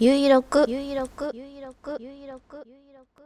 [0.00, 3.22] ゆいろくゆいろくゆいろくゆいろくゆいろく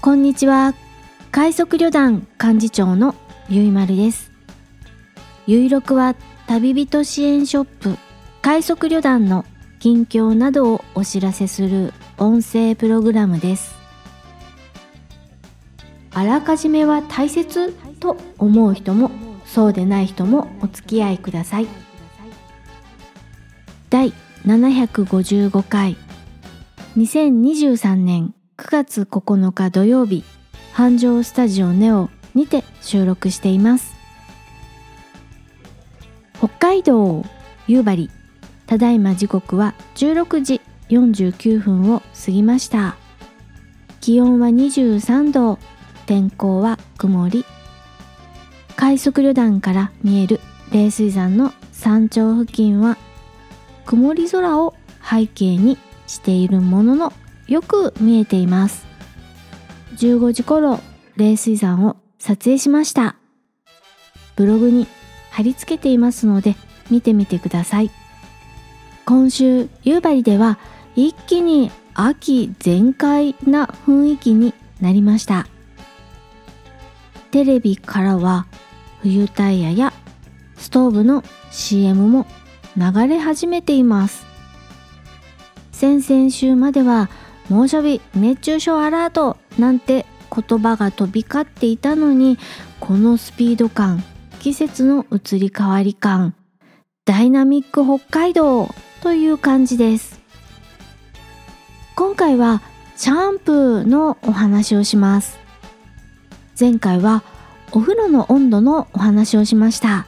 [0.00, 0.72] こんにちは。
[1.30, 3.14] 快速旅団幹事長の
[3.50, 4.32] ゆいまるです。
[5.46, 6.14] ゆいろくは
[6.46, 7.98] 旅人支援ショップ。
[8.40, 9.44] 快速旅団の
[9.78, 13.74] 近況などをお知らせする音声プログラムです。
[16.14, 19.10] あらかじめは大切と思う人も
[19.44, 21.91] そうでない人もお付き合いください。
[24.46, 25.96] 755回。
[26.96, 30.24] 2023年9月9日土曜日。
[30.72, 33.94] 繁盛スタジオネオにて収録しています。
[36.38, 37.24] 北海道
[37.68, 38.10] 夕張。
[38.66, 42.96] ただいま時刻は16時49分を過ぎました。
[44.00, 45.60] 気温は23度。
[46.06, 47.44] 天候は曇り。
[48.74, 50.40] 快速旅団から見える
[50.72, 52.96] 冷水山の山頂付近は
[53.86, 57.12] 曇り空を背景にしているものの
[57.48, 58.86] よく見えています。
[59.96, 60.80] 15時頃
[61.16, 63.16] 冷水山を撮影しました。
[64.36, 64.86] ブログに
[65.30, 66.56] 貼り付けていますので
[66.90, 67.90] 見てみてください。
[69.04, 70.58] 今週夕張では
[70.94, 75.46] 一気に秋全開な雰囲気になりました。
[77.30, 78.46] テレビからは
[79.00, 79.92] 冬タイヤや
[80.56, 82.26] ストーブの CM も
[82.76, 84.26] 流れ始めています。
[85.72, 87.10] 先々週までは
[87.48, 92.38] 猛暑日熱中症アラートなんて言葉が飛び交っていたのに
[92.80, 94.02] このスピード感
[94.38, 96.34] 季節の移り変わり感
[97.04, 98.68] ダイナミック北海道
[99.02, 100.20] という感じです。
[101.96, 102.62] 今回は
[102.96, 105.38] シャンプーのお話をします。
[106.58, 107.24] 前回は
[107.72, 110.06] お風呂の温度のお話をしました。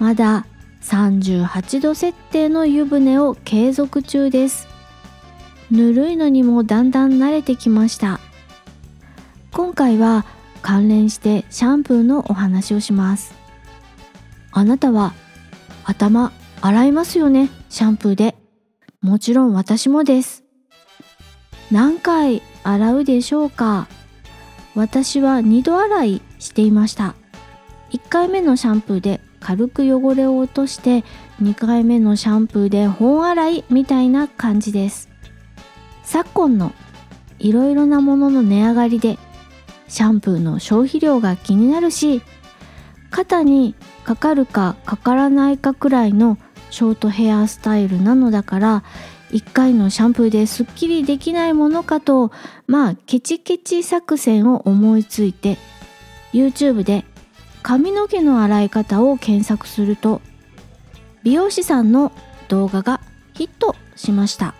[0.00, 0.44] まだ
[0.88, 4.66] 38度設定の湯船を継続中です。
[5.70, 8.20] ぬるいのにもだんだん慣れてきました。
[9.52, 10.24] 今回は
[10.62, 13.34] 関連してシャンプーのお話をします。
[14.50, 15.12] あなたは
[15.84, 16.32] 頭
[16.62, 17.50] 洗いますよね？
[17.68, 18.34] シャンプーで。
[19.02, 20.42] もちろん私もです。
[21.70, 23.88] 何回洗うでしょうか？
[24.74, 27.14] 私は2度洗いしていました。
[27.90, 31.04] 1回目のシャンプーで軽く汚れを落として
[31.40, 35.08] 2回目のシャンプーで本洗いみたいな感じです。
[36.04, 36.74] 昨今の
[37.38, 39.18] いろいろなものの値上がりで
[39.88, 42.20] シャンプーの消費量が気になるし
[43.08, 46.36] 肩にかかるかかからないかくらいの
[46.68, 48.84] ショートヘアスタイルなのだから
[49.30, 52.32] 1回のシャンプーですっきりできないものかと
[52.66, 55.56] まあケチケチ作戦を思いついて
[56.34, 57.06] YouTube で
[57.68, 60.22] 髪の毛の洗い方を検索すると
[61.22, 62.12] 美容師さんの
[62.48, 63.02] 動画が
[63.34, 64.54] ヒットしました。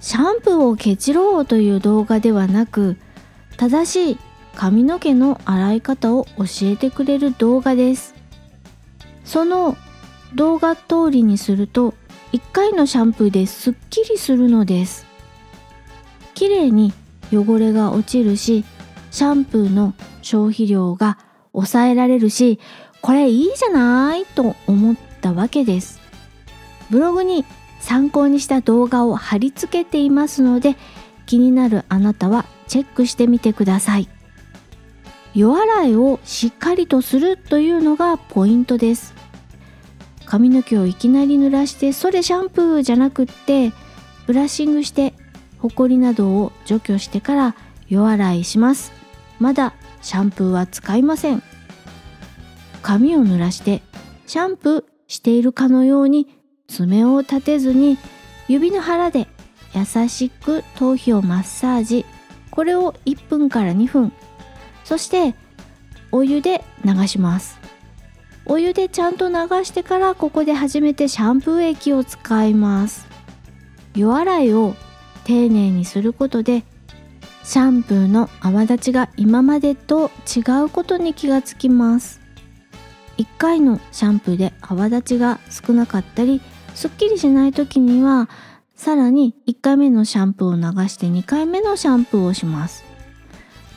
[0.00, 2.96] シャンプーをケチろうという動画ではなく
[3.56, 4.18] 正しい
[4.56, 8.16] 髪の毛の洗い方を教えてくれる動画です。
[9.24, 9.76] その
[10.34, 11.94] 動画通りにすると
[12.32, 15.06] 1回のシャンプーですっきりするのです。
[16.34, 16.92] 綺麗に
[17.32, 18.64] 汚れが落ちるし
[19.12, 21.16] シャンプーの消費量が
[21.52, 22.58] 抑えられるし
[23.00, 26.00] これいいじゃないと思ったわけです。
[26.90, 27.44] ブログに
[27.80, 30.76] 参考にした動画を貼り付けていますので
[31.26, 34.08] 気になるあなたはチェックしてみてください。
[35.34, 39.14] 夜洗いをしっかりとするというのがポイントです。
[40.26, 43.72] 髪の毛をいきなり濡らしてそれシャンプーじゃなくって
[44.26, 45.14] ブラッシングして
[45.58, 47.56] ホコリなどを除去してから
[47.88, 49.01] 夜洗いします。
[49.42, 51.42] まだシャンプーは使いません。
[52.80, 53.82] 髪を濡らして
[54.28, 56.28] シャンプーしているかのように
[56.68, 57.98] 爪を立てずに
[58.46, 59.26] 指の腹で
[59.74, 62.06] 優しく頭皮をマッサージ。
[62.52, 64.12] これを1分から2分。
[64.84, 65.34] そして
[66.12, 67.58] お湯で流します。
[68.46, 69.34] お湯でちゃんと流
[69.64, 73.08] してからここで初めてシャンプー液を使います。
[73.96, 74.76] 夜洗いを
[75.24, 76.62] 丁寧にすることで
[77.44, 82.20] シャンプーの泡立ちが今までと違うことに気がつきます。
[83.18, 86.40] 1回のシャンプーで泡立ちが少なかったり
[86.74, 88.28] すっきりしない時には
[88.74, 92.84] さらに1回目のシャンプーを流して2回目のシャンプーをします。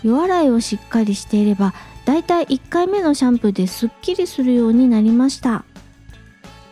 [0.04, 1.74] 夜洗いをしっかりしていれば
[2.06, 5.66] だいたい1回目のシャンプーですっきりするようになりました。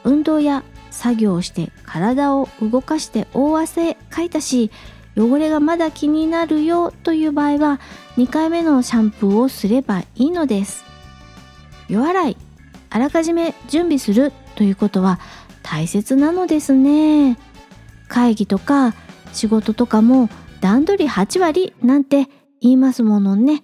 [0.03, 4.69] 運動や作業をして体を動かして大汗かいたし
[5.15, 7.79] 汚れがまだ気になるよという場合は
[8.17, 10.83] 2回目のシャンプーをすればいいのです。
[11.87, 12.37] 夜洗い
[12.89, 15.19] あらかじめ準備するということは
[15.61, 17.37] 大切なのですね。
[18.07, 18.93] 会議とか
[19.31, 20.29] 仕事とかも
[20.61, 22.27] 段取り8割なんて
[22.61, 23.63] 言いますものね。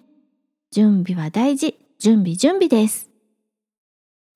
[0.71, 3.09] 準備は大事準備準備です。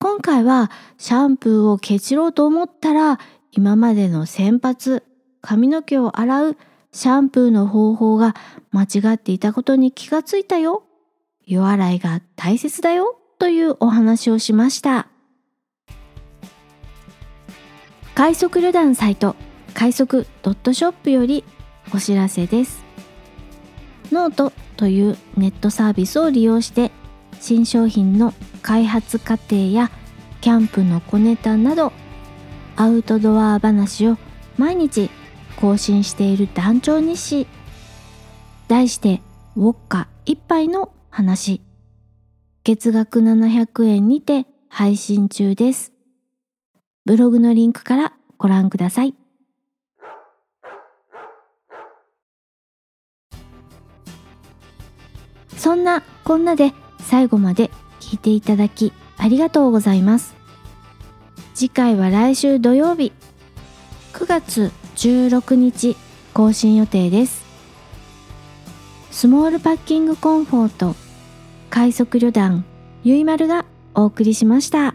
[0.00, 3.18] 今回はシャンプーをケチろうと思ったら
[3.52, 5.00] 今までの洗髪
[5.40, 6.56] 髪の毛を洗う
[6.94, 8.36] シャンプーの方法が
[8.70, 10.84] 間違っていたことに気がついたよ。
[11.44, 15.08] 予洗いが大切だよというお話をしました。
[18.14, 19.34] 快速旅団サイト
[19.74, 21.42] 快速ドットショップより
[21.92, 22.84] お知らせです。
[24.12, 26.92] ノートというネットサービスを利用して
[27.40, 28.32] 新商品の
[28.62, 29.90] 開発過程や
[30.40, 31.92] キャンプの小ネタなど
[32.76, 34.16] アウトドア話を
[34.58, 35.10] 毎日
[35.60, 37.46] 更新している団長日誌
[38.68, 39.20] 題して
[39.56, 41.60] ウォッカ一杯の話。
[42.64, 45.92] 月額700円にて配信中です。
[47.04, 49.14] ブログのリンクからご覧ください。
[55.56, 57.70] そんなこんなで最後まで
[58.00, 60.34] 聞いていただきありがとうございます。
[61.54, 63.12] 次回は来週土曜日。
[64.14, 64.72] 9月
[65.04, 65.98] 16日
[66.32, 67.44] 更新予定です
[69.10, 70.96] スモールパッキングコンフォート
[71.68, 72.64] 快速旅団
[73.02, 74.94] ゆいまるがお送りしました。